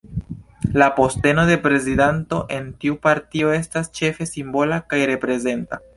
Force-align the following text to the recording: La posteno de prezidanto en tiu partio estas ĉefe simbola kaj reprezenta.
La 0.73 0.95
posteno 0.99 1.45
de 1.49 1.59
prezidanto 1.65 2.41
en 2.57 2.65
tiu 2.85 2.97
partio 3.07 3.53
estas 3.59 3.93
ĉefe 4.01 4.29
simbola 4.33 4.85
kaj 4.95 5.07
reprezenta. 5.13 5.85